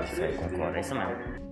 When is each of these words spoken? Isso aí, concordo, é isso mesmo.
Isso 0.00 0.22
aí, 0.22 0.34
concordo, 0.36 0.76
é 0.76 0.80
isso 0.80 0.94
mesmo. 0.94 1.51